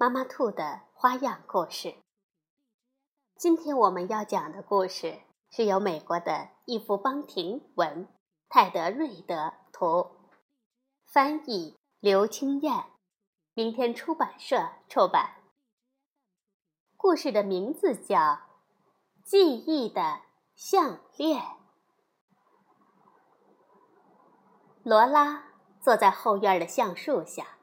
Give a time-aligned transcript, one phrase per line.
[0.00, 1.94] 妈妈兔的花样故事。
[3.36, 8.08] 今天我们要讲的故事是由美国的伊夫邦廷文、
[8.48, 10.10] 泰德瑞德图，
[11.04, 12.86] 翻译刘青燕，
[13.52, 15.34] 明天出版社出版。
[16.96, 18.16] 故事的名字叫
[19.22, 20.22] 《记忆的
[20.54, 21.42] 项链》。
[24.82, 25.44] 罗拉
[25.78, 27.58] 坐在后院的橡树下，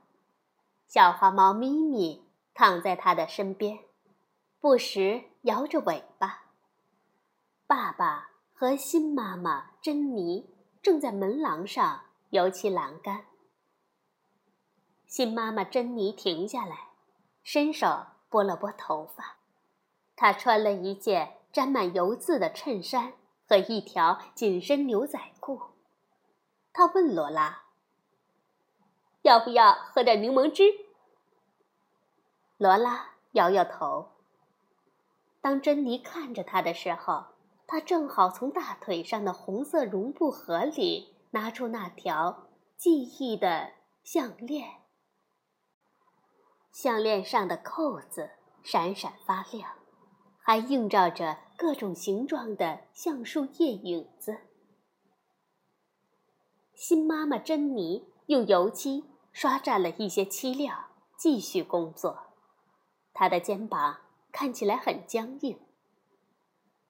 [0.85, 2.26] 小花猫咪咪。
[2.57, 3.77] 躺在他的身边，
[4.59, 6.45] 不时摇着尾巴。
[7.67, 10.49] 爸爸和新妈妈珍妮
[10.81, 13.25] 正在门廊上油漆栏杆。
[15.05, 16.87] 新妈妈珍妮停下来，
[17.43, 19.37] 伸手拨了拨头发。
[20.15, 23.13] 她穿了一件沾满油渍的衬衫
[23.47, 25.61] 和一条紧身牛仔裤。
[26.73, 27.65] 她问罗拉
[29.21, 30.63] ：“要不要喝点柠檬汁？”
[32.57, 34.13] 罗拉摇摇头。
[35.41, 37.25] 当珍妮看着她的时候，
[37.67, 44.81] 她正好从大腿上的红色绒布盒里拿出那条记忆的项链。
[46.71, 48.31] 项链上的扣子
[48.63, 49.71] 闪闪发亮，
[50.39, 54.39] 还映照着各种形状的橡树叶影子。
[56.73, 62.26] 新妈妈珍妮用油漆刷蘸了一些漆料，继续工作。
[63.19, 63.97] 他的肩膀
[64.31, 65.59] 看起来很僵硬。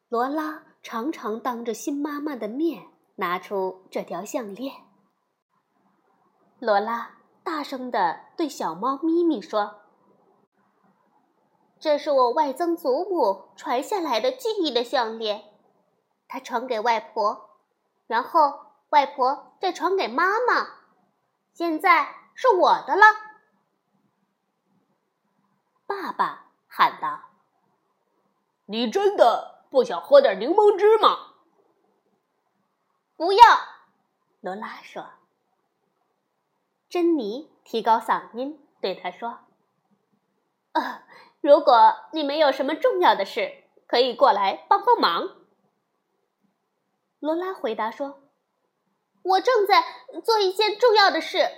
[0.10, 4.74] 罗拉常常当着新妈妈的面拿出这条项链。
[6.60, 9.84] 罗拉大声地对小猫咪咪说
[11.80, 15.46] ：“这是我外曾祖母传下来的记忆的项链，
[16.28, 17.52] 她传给外婆，
[18.06, 18.54] 然后
[18.90, 20.68] 外婆再传给妈妈，
[21.54, 23.04] 现在是我的了。”
[25.88, 27.30] 爸爸喊道
[28.68, 31.36] ：“你真的不想喝点柠檬汁吗
[33.16, 33.40] ？”“不要。”
[34.42, 35.12] 罗拉说。
[36.90, 39.40] 珍妮提高嗓音对他说
[40.74, 41.04] ：“呃，
[41.40, 45.38] 如果你没有什么重要的事，可以过来帮帮忙。”
[47.20, 48.22] 罗拉回答说
[49.24, 49.84] ：“我正在
[50.22, 51.50] 做一件重要的事。”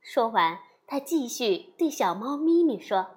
[0.00, 0.67] 说完。
[0.90, 3.08] 他继续对小猫咪咪说：“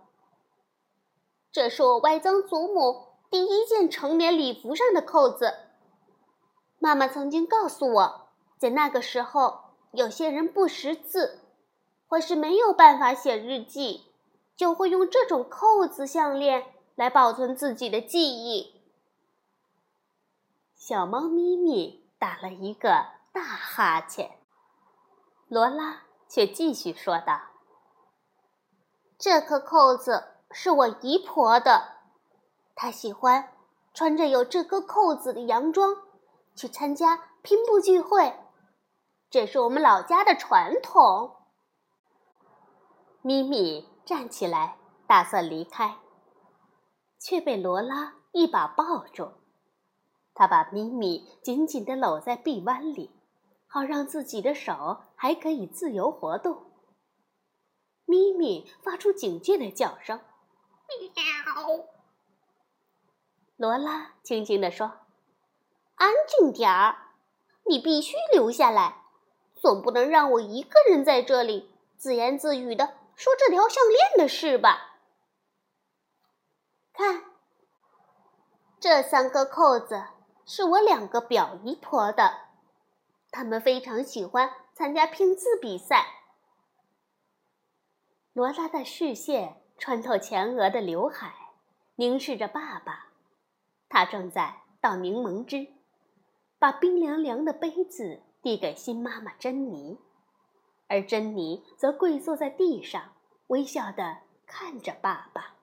[1.54, 5.54] 这是我外曾祖母第一件成年礼服上的扣子。
[6.80, 8.28] 妈妈曾经告诉我，
[8.58, 11.40] 在那个时候，有些人不识字，
[12.08, 14.12] 或是没有办法写日记，
[14.58, 18.82] 就会用这种扣子项链来保存自己的记忆。”
[20.76, 24.40] 小猫咪咪打了一个大哈欠，
[25.48, 27.51] 罗拉却继续说道。
[29.22, 31.98] 这颗扣子是我姨婆的，
[32.74, 33.54] 她喜欢
[33.94, 35.96] 穿着有这颗扣子的洋装
[36.56, 38.34] 去参加拼布聚会，
[39.30, 41.36] 这是我们老家的传统。
[43.22, 45.98] 咪咪站起来打算离开，
[47.20, 49.34] 却被罗拉一把抱住，
[50.34, 53.12] 他把咪咪紧紧地搂在臂弯里，
[53.68, 56.71] 好让自己的手还可以自由活动。
[58.12, 60.20] 咪咪发出警戒的叫声，
[61.16, 61.86] 喵。
[63.56, 64.92] 罗拉轻轻地说
[65.96, 67.14] ：“安静点儿，
[67.68, 69.04] 你必须留下来，
[69.56, 74.98] 总不能让我一个人在这里自言自语的说这条项链的事吧？
[76.92, 77.24] 看，
[78.78, 80.04] 这三个扣子
[80.46, 82.50] 是我两个表姨婆的，
[83.32, 86.08] 她们非常喜欢参加拼字比赛。”
[88.34, 91.34] 罗拉的视线穿透前额的刘海，
[91.96, 93.08] 凝视着爸爸。
[93.90, 95.68] 他正在倒柠檬汁，
[96.58, 100.00] 把冰凉凉的杯子递给新妈妈珍妮，
[100.88, 103.12] 而珍妮则跪坐在地上，
[103.48, 105.56] 微笑地看着爸爸。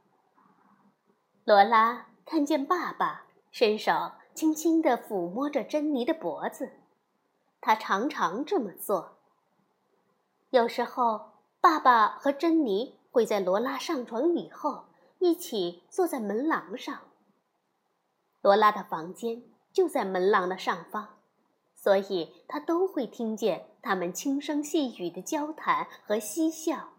[1.45, 6.71] 罗拉看见爸爸伸手轻轻地抚摸着珍妮的脖子，
[7.63, 9.17] 他常常这么做。
[10.51, 11.38] 有时候。
[11.61, 14.85] 爸爸和珍妮会在罗拉上床以后
[15.19, 17.01] 一起坐在门廊上。
[18.41, 21.19] 罗拉的房间就在门廊的上方，
[21.75, 26.91] 所以他都会听见他们轻声细语的交谈和嬉笑。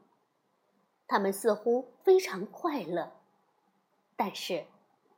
[1.07, 3.13] 他们似乎非常快乐，
[4.17, 4.65] 但是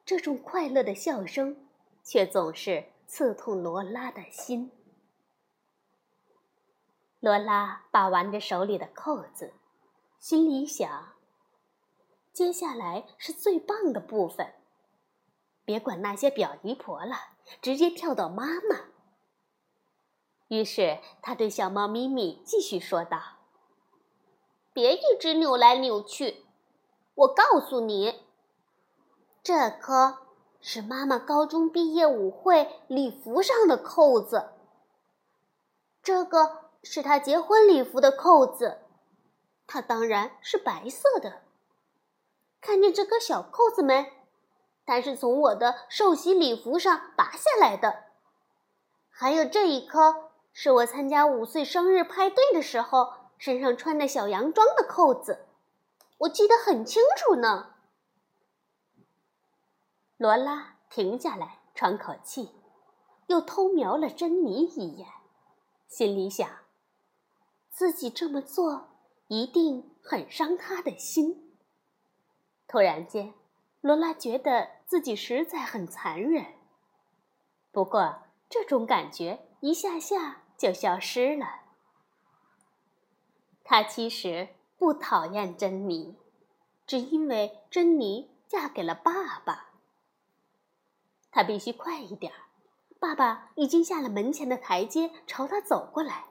[0.05, 1.67] 这种快乐的笑声
[2.03, 4.71] 却总是刺痛罗拉的心。
[7.21, 9.53] 罗拉把玩着手里的扣子，
[10.19, 11.13] 心里想：
[12.33, 14.55] 接下来是最棒的部分。
[15.63, 17.15] 别管那些表姨婆了，
[17.61, 18.87] 直接跳到妈妈。
[20.47, 23.21] 于是他对小猫咪咪继续说道
[24.73, 26.43] ：“别一直扭来扭去，
[27.13, 28.25] 我告诉你，
[29.43, 30.25] 这颗
[30.59, 34.53] 是妈妈高中毕业舞会礼服上的扣子。
[36.01, 38.81] 这个是她结婚礼服的扣子，
[39.67, 41.41] 它当然是白色的。
[42.59, 44.13] 看见这颗小扣子没？”
[44.83, 48.05] 它是从我的寿喜礼服上拔下来的，
[49.09, 55.45] 还有这一颗是我参加五岁生日派对的时候身上穿的小洋装的扣子，
[56.17, 57.75] 我记得很清楚呢。
[60.17, 62.49] 罗拉停下来喘口气，
[63.27, 65.07] 又偷瞄了珍妮一眼，
[65.87, 66.49] 心里想：
[67.81, 68.89] 自己这么做
[69.27, 71.51] 一定很伤他的心。
[72.67, 73.33] 突然间。
[73.81, 76.45] 罗拉觉得自己实在很残忍，
[77.71, 81.61] 不过这种感觉一下下就消失了。
[83.63, 86.15] 她其实不讨厌珍妮，
[86.85, 89.71] 只因为珍妮嫁给了爸爸。
[91.31, 92.37] 他必须快一点儿，
[92.99, 96.25] 爸爸已经下了门前的台阶，朝他走过来。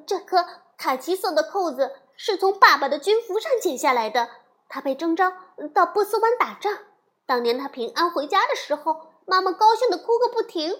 [0.00, 0.44] 这颗
[0.76, 4.28] 卡其色的扣子是从爸爸的军服上剪下来的。
[4.68, 5.32] 他被征召
[5.74, 6.78] 到波斯湾打仗。
[7.26, 10.74] 当年他平安回家的时候，妈妈高兴的哭个不停，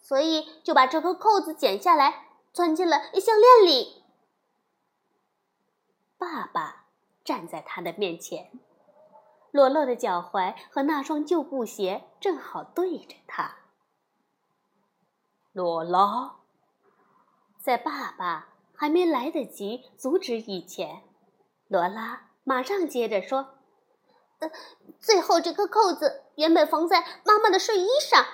[0.00, 4.04] 所以就把这颗扣子剪下来，钻进了项链里。
[6.18, 6.86] 爸爸
[7.24, 8.50] 站在他的面前，
[9.50, 13.56] 裸露的脚踝和那双旧布鞋正好对着他。
[15.52, 16.36] 罗拉，
[17.60, 21.02] 在爸爸还没来得及阻止以前，
[21.66, 22.28] 罗拉。
[22.44, 23.58] 马上接着说
[24.38, 24.50] ：“呃，
[25.00, 28.24] 最后这颗扣子原本缝在妈妈的睡衣上，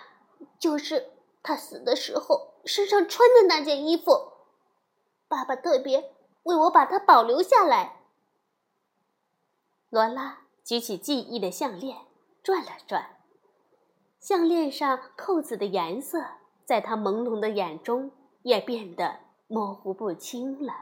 [0.59, 1.13] 就是
[1.43, 4.33] 她死的时候身上穿的那件衣服。
[5.27, 8.03] 爸爸特别为我把它保留下来。”
[9.89, 12.03] 罗拉举起记忆的项链，
[12.43, 13.17] 转了转，
[14.21, 16.23] 项链上扣子的颜色
[16.67, 18.13] 在他朦胧的眼中
[18.43, 20.73] 也变得模糊不清了。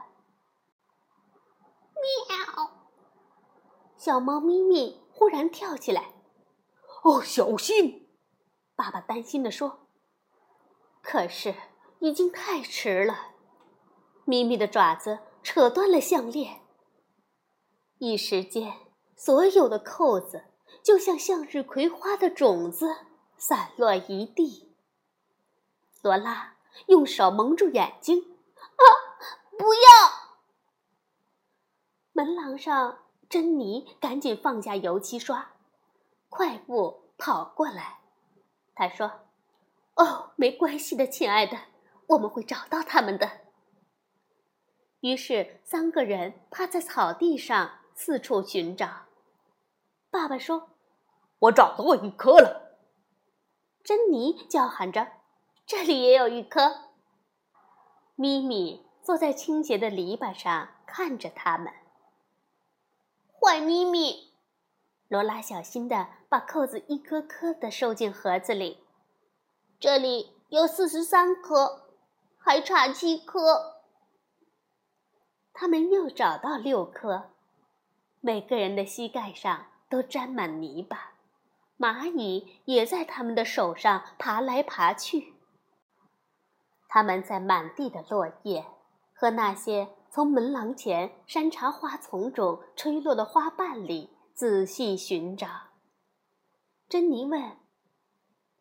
[1.93, 2.71] 喵。
[3.97, 6.13] 小猫咪咪忽然跳起来
[7.03, 8.09] ，“哦，小心！”
[8.75, 9.87] 爸爸担心地说。
[11.01, 11.55] 可是
[11.99, 13.33] 已经太迟了，
[14.25, 16.61] 咪咪的爪子扯断了项链。
[17.99, 18.73] 一时间，
[19.15, 20.45] 所有的扣子
[20.83, 22.87] 就像向日葵花的种子
[23.37, 24.75] 散落一地。
[26.01, 26.57] 罗拉
[26.87, 28.32] 用手蒙住眼睛，“啊，
[29.57, 29.81] 不要！”
[32.13, 32.99] 门廊上。
[33.29, 35.53] 珍妮赶紧放下油漆刷，
[36.29, 38.01] 快步跑过来。
[38.75, 39.21] 她说
[39.97, 41.57] ：“哦，没关系的，亲爱的，
[42.09, 43.41] 我们会找到他们的。”
[45.01, 49.07] 于是三个人趴在草地上四处寻找。
[50.11, 50.69] 爸爸说
[51.39, 52.77] ：“我找到一颗了。”
[53.83, 55.13] 珍妮叫喊着
[55.65, 56.91] ：“这里也有一颗。”
[58.15, 61.73] 咪咪坐在倾斜的篱笆上看着他们。
[63.41, 64.33] 坏咪咪，
[65.07, 68.83] 罗拉小心地把扣子一颗颗地收进盒子里。
[69.79, 71.89] 这里有四十三颗，
[72.37, 73.81] 还差七颗。
[75.51, 77.31] 他们又找到六颗，
[78.21, 81.15] 每个人的膝盖上都沾满泥巴，
[81.77, 85.32] 蚂蚁也在他们的手上爬来爬去。
[86.93, 88.63] 他们在满地的落叶
[89.15, 89.89] 和那些。
[90.11, 95.47] 从门廊前山茶花丛中吹落的花瓣里仔细寻找。
[96.87, 97.57] 珍妮问：“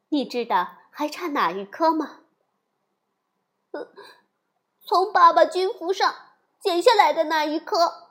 [0.08, 2.20] 你知道还差哪一颗吗
[4.80, 6.14] ？”“从爸爸军服上
[6.58, 8.08] 剪下来的那一颗，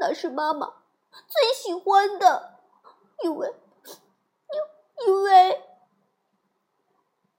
[0.00, 2.58] 那是妈妈最喜欢的，
[3.22, 3.54] 因为，
[3.86, 5.62] 因因为……”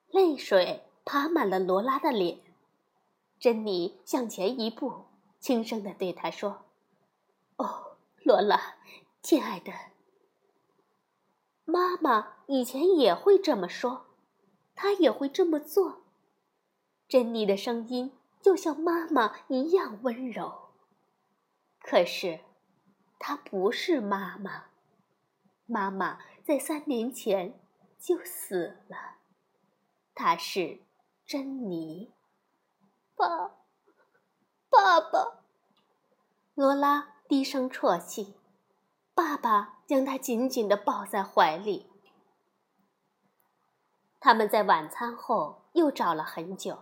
[0.08, 2.40] 泪水爬满了罗拉的脸。
[3.40, 5.06] 珍妮向前一步。
[5.40, 6.66] 轻声的对他说
[7.58, 8.76] ：“哦，罗拉，
[9.24, 9.74] 亲爱的，
[11.66, 14.06] 妈妈以前也会这么说，
[14.76, 16.04] 她也会这么做。
[17.08, 20.70] 珍妮的声音就像妈妈一样温柔。
[21.82, 22.42] 可是，
[23.18, 24.66] 她不是妈妈，
[25.66, 27.60] 妈妈在三年前
[27.98, 29.16] 就死了。
[30.14, 30.82] 她是
[31.30, 32.12] 珍妮。
[33.16, 33.28] 爸，
[34.68, 35.44] 爸爸，
[36.56, 38.34] 罗拉低声啜泣。
[39.14, 41.86] 爸爸将她紧紧地抱在怀里。
[44.20, 46.80] 他们在晚餐后又找了很久，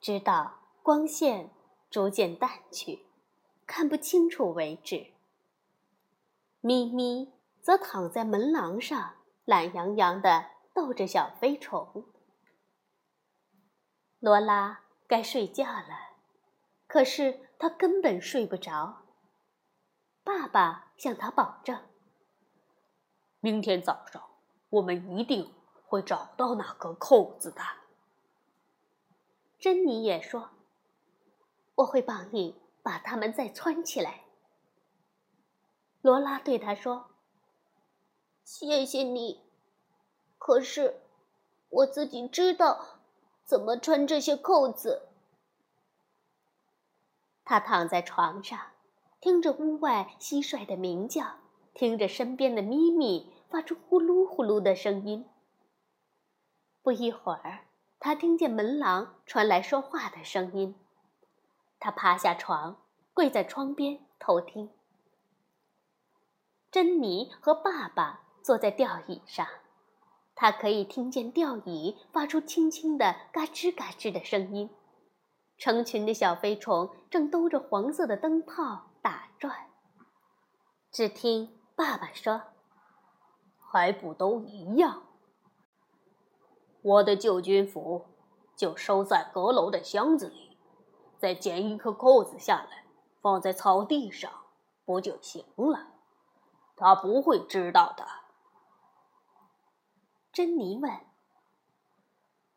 [0.00, 1.50] 直到光线
[1.90, 3.06] 逐渐淡去，
[3.66, 5.12] 看不清楚为止。
[6.60, 12.04] 咪咪则躺在门廊上，懒洋洋地逗着小飞虫。
[14.26, 14.80] 罗拉。
[15.06, 16.16] 该睡觉了，
[16.88, 19.04] 可是他根本睡不着。
[20.24, 21.80] 爸爸向他保证
[23.38, 24.20] ：“明天早上
[24.70, 25.54] 我们一定
[25.86, 27.62] 会找到那颗扣子的。”
[29.60, 30.50] 珍妮也说
[31.76, 34.24] ：“我会帮你把它们再穿起来。”
[36.02, 37.10] 罗拉对他说
[38.42, 39.44] ：“谢谢你，
[40.36, 41.00] 可是
[41.68, 42.94] 我自己知道。”
[43.46, 45.08] 怎么穿这些扣子？
[47.44, 48.58] 他躺在床上，
[49.20, 51.36] 听着屋外蟋蟀的鸣叫，
[51.72, 55.24] 听着身边的咪咪发出呼噜呼噜的声音。
[56.82, 57.66] 不一会儿，
[58.00, 60.74] 他听见门廊传来说话的声音。
[61.78, 62.82] 他爬下床，
[63.14, 64.72] 跪在窗边偷听。
[66.72, 69.46] 珍妮和爸爸坐在吊椅上。
[70.38, 74.68] 他可以听见吊椅发出轻轻的嘎吱嘎吱的声音，
[75.56, 79.70] 成群的小飞虫正兜着黄色的灯泡打转。
[80.92, 82.42] 只听爸爸说
[83.58, 85.04] ：“还不都一样？
[86.82, 88.04] 我的旧军服
[88.54, 90.58] 就收在阁楼的箱子里，
[91.16, 92.84] 再剪一颗扣子下来，
[93.22, 94.30] 放在草地上，
[94.84, 95.94] 不就行了？
[96.76, 98.04] 他不会知道的。”
[100.36, 100.92] 珍妮问：“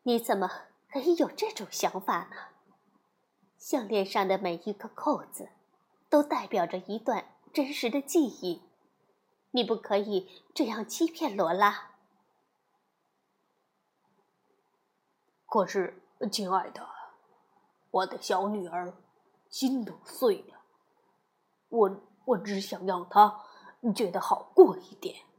[0.04, 0.50] 你怎么
[0.92, 2.36] 可以有这种想法呢？
[3.56, 5.48] 项链上的每一颗扣子，
[6.10, 8.60] 都代表着一段真实的记忆。
[9.52, 11.92] 你不可以这样欺骗罗拉。”
[15.48, 16.86] 可是，亲爱的，
[17.90, 18.92] 我的小女儿
[19.48, 20.60] 心都碎了。
[21.70, 23.42] 我我只想让她
[23.96, 25.29] 觉得好过一点。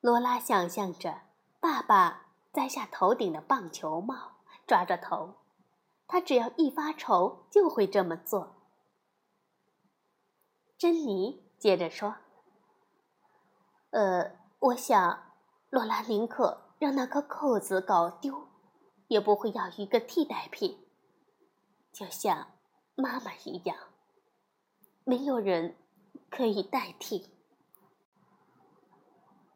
[0.00, 1.22] 罗拉想象着
[1.60, 5.34] 爸爸摘下头顶的棒球帽，抓着头。
[6.06, 8.56] 他只要一发愁，就会这么做。
[10.78, 12.16] 珍妮接着说
[13.92, 15.34] ：“呃，我想，
[15.68, 18.48] 罗拉宁可让那颗扣子搞丢，
[19.08, 20.82] 也不会要一个替代品，
[21.92, 22.52] 就像
[22.94, 23.76] 妈妈一样，
[25.04, 25.76] 没有人
[26.30, 27.36] 可以代替。”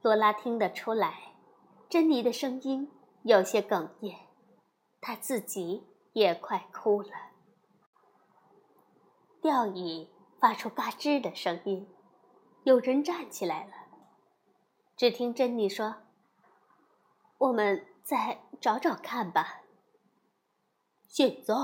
[0.04, 1.32] 罗拉听得出来，
[1.88, 2.92] 珍妮的声音
[3.22, 4.14] 有些哽咽，
[5.00, 7.08] 她自己也快哭了。
[9.40, 11.88] 吊椅发出嘎吱的声音，
[12.64, 13.72] 有人站起来了。
[14.94, 15.94] 只听珍妮说
[17.40, 19.62] ：“我们再找找看吧。”
[21.08, 21.54] 现在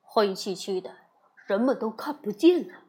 [0.00, 0.96] 黑漆漆的，
[1.46, 2.82] 什么都看不见了。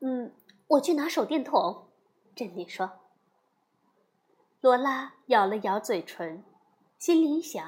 [0.00, 0.34] 嗯，
[0.66, 1.88] 我去拿手电筒。
[2.36, 2.97] 珍妮说。
[4.60, 6.42] 罗拉咬了咬嘴唇，
[6.98, 7.64] 心里想：“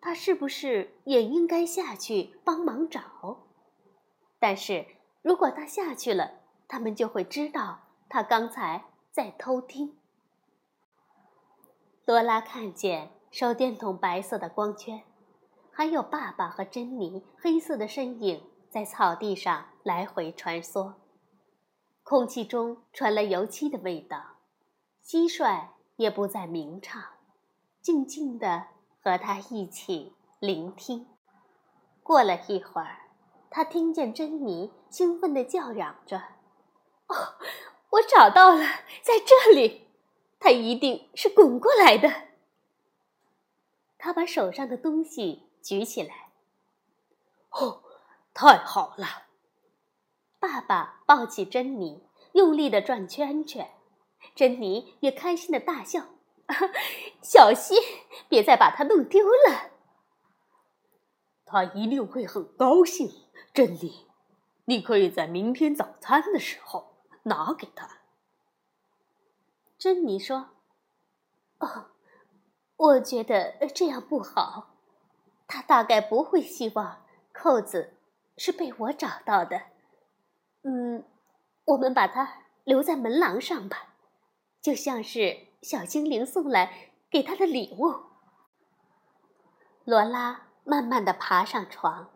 [0.00, 3.44] 他是不是也应该下去帮忙找？”
[4.40, 4.86] 但是
[5.20, 9.98] 如果他下去了，他们就会知道他刚才在偷听。
[12.06, 15.02] 罗拉看见手电筒白色的光圈，
[15.70, 20.94] 还有爸爸和珍妮黑色的身影在草地上来回穿梭，
[22.02, 24.38] 空气中传来油漆的味道，
[25.04, 25.75] 蟋蟀。
[25.96, 27.02] 也不再鸣唱，
[27.80, 28.66] 静静地
[29.02, 31.06] 和他一起聆听。
[32.02, 33.08] 过了一会儿，
[33.50, 36.18] 他听见珍妮兴奋地叫嚷着
[37.08, 37.34] ：“哦，
[37.90, 38.62] 我找到了，
[39.02, 39.88] 在这里！
[40.38, 42.28] 他一定是滚过来的。”
[43.98, 46.30] 他把手上的东西举起来。
[47.50, 47.82] “哦，
[48.34, 49.24] 太好了！”
[50.38, 53.72] 爸爸抱起珍妮，用力地转圈圈。
[54.34, 56.06] 珍妮也开心的大笑，
[57.22, 57.78] 小心
[58.28, 59.70] 别再把它弄丢了。
[61.44, 63.10] 他一定会很高兴，
[63.54, 64.06] 珍妮。
[64.64, 67.98] 你可以在明天早餐的时候拿给他。”
[69.78, 70.50] 珍妮说
[71.60, 71.86] ：“哦，
[72.76, 74.74] 我觉得这样不好。
[75.46, 77.94] 他大概不会希望扣子
[78.36, 79.62] 是被我找到的。
[80.62, 81.04] 嗯，
[81.66, 83.94] 我们把它留在门廊上吧，
[84.66, 87.94] 就像是小精灵送来给他的礼物。”
[89.86, 92.10] 罗拉慢慢的爬上床，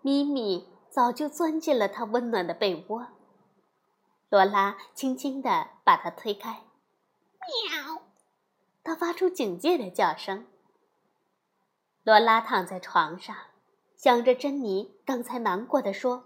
[0.00, 3.06] 咪咪早就钻进了他温暖的被窝。
[4.28, 6.64] 罗拉轻轻地把它推开，
[7.38, 8.02] 喵！
[8.82, 10.48] 它发出警戒的叫声。
[12.02, 13.36] 罗拉躺在床上，
[13.94, 16.24] 想着珍妮刚才难过的说：“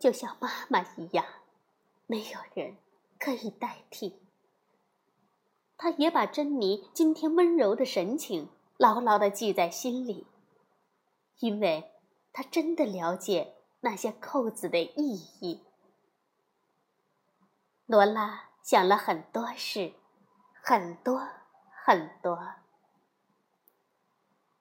[0.00, 1.24] 就像妈妈一样，
[2.08, 2.78] 没有人
[3.24, 4.20] 可以代替。”
[5.78, 10.26] 他也把珍妮今天温柔的神情牢牢的记在心里，
[11.38, 11.92] 因为
[12.32, 15.62] 他真的了解那些扣子的意义。
[17.86, 19.92] 罗拉想了很多事，
[20.62, 21.28] 很多
[21.84, 22.38] 很多。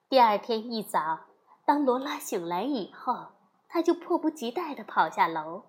[0.09, 1.21] 第二天一早，
[1.63, 3.29] 当罗拉醒来以后，
[3.69, 5.63] 他就迫不及待地跑下楼。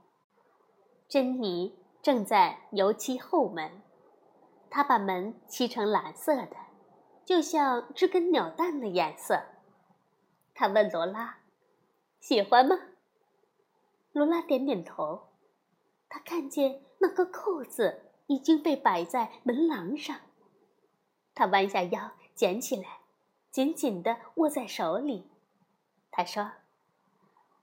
[1.09, 3.83] 珍妮正在油漆后门，
[4.69, 6.57] 他把门漆成蓝色的，
[7.25, 9.43] 就像知更鸟蛋的颜色。
[10.55, 11.39] 他问罗拉
[12.21, 12.77] ：“喜欢吗？”
[14.13, 15.31] 罗拉点点头。
[16.09, 16.83] 他看见。
[17.01, 20.17] 那个扣子已经被摆在门廊上，
[21.35, 23.01] 他弯下腰捡起来，
[23.51, 25.31] 紧紧地握在手里。
[26.11, 26.53] 他说：“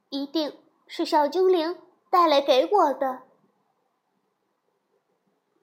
[0.09, 1.75] 一定是小精灵
[2.11, 3.23] 带来给我的。”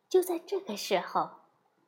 [0.08, 1.30] 就在这个时候，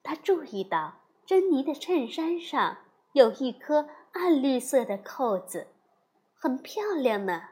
[0.02, 2.78] 他注意到珍妮的衬衫上
[3.12, 5.68] 有一颗暗绿色的扣子，
[6.34, 7.42] 很漂亮呢。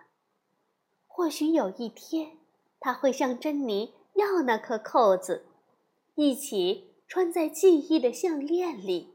[1.06, 2.38] 或许有一天，
[2.80, 3.94] 他会向珍妮。
[4.14, 5.46] 要那颗扣子，
[6.16, 9.14] 一起穿在记忆的项链里。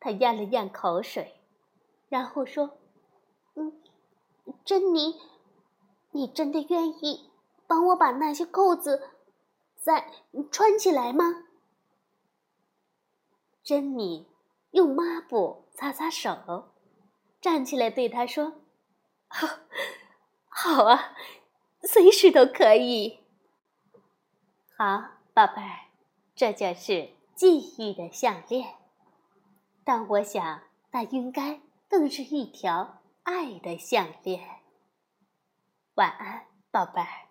[0.00, 1.36] 他咽了咽口水，
[2.08, 2.78] 然后说
[3.54, 3.80] ：“嗯，
[4.64, 5.20] 珍妮，
[6.10, 7.30] 你真的愿意
[7.68, 9.08] 帮我把那些扣子
[9.88, 10.12] 再
[10.52, 11.46] 穿起来吗？”
[13.64, 14.26] 珍妮
[14.72, 16.74] 用抹布擦擦手，
[17.40, 18.60] 站起来对他说
[20.48, 21.14] ：“好，啊，
[21.82, 23.20] 随时都可以。”
[24.76, 25.88] 好，宝贝儿，
[26.34, 28.74] 这就是记忆的项链。
[29.84, 34.60] 但我想，那应该更是一条爱的项链。
[35.94, 37.27] 晚安，宝贝儿。